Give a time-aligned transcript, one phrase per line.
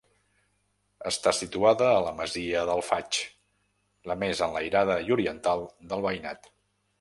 [1.09, 3.19] Està situada a la masia del Faig,
[4.13, 6.53] la més enlairada i oriental del veïnat.